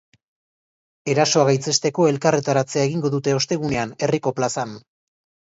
Erasoa 1.13 1.43
gaitzesteko 1.49 2.07
elkarretaratzea 2.13 2.87
egingo 2.89 3.13
dute 3.17 3.37
ostegunean, 3.43 3.95
herriko 4.09 4.35
plazan. 4.41 4.77